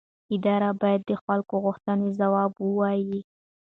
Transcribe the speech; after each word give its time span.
ادارې 0.35 0.69
باید 0.81 1.01
د 1.05 1.11
خلکو 1.23 1.53
غوښتنو 1.65 2.05
ځواب 2.19 2.51
ووایي 2.57 3.19